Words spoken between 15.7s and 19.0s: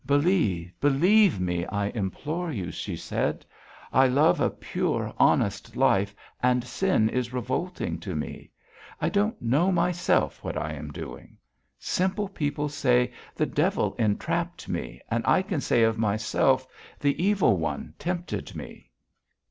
of myself: 'The Evil One tempted me.'"